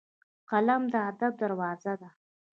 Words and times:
قلم 0.49 0.83
د 0.93 0.95
ادب 1.09 1.33
دروازه 1.41 1.93
ده 2.01 2.09